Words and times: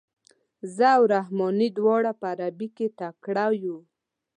زه 0.75 0.87
او 0.97 1.03
رحماني 1.15 1.67
دواړه 1.77 2.11
په 2.19 2.25
عربي 2.33 2.67
کې 2.77 2.87
تکړه 2.99 3.45
یو. 3.63 3.77